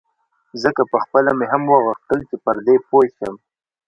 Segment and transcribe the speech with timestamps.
[0.63, 3.35] ځکه پخپله مې هم غوښتل چې پر دې پوی شم.